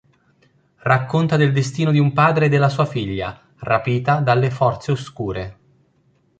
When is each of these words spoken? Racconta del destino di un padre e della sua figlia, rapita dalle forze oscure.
Racconta 0.79 1.35
del 1.37 1.53
destino 1.53 1.91
di 1.91 1.99
un 1.99 2.11
padre 2.11 2.47
e 2.47 2.49
della 2.49 2.69
sua 2.69 2.87
figlia, 2.87 3.39
rapita 3.57 4.19
dalle 4.19 4.49
forze 4.49 4.91
oscure. 4.93 5.57